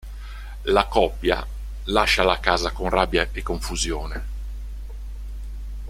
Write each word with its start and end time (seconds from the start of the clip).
La 0.63 0.87
coppia 0.87 1.45
lascia 1.83 2.23
la 2.23 2.39
casa 2.39 2.71
con 2.71 2.89
rabbia 2.89 3.29
e 3.31 3.43
confusione. 3.43 4.23